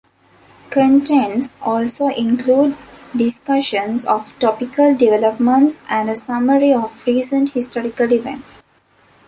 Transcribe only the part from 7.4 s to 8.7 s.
historical events.